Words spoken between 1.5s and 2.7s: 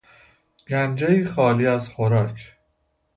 از خوراک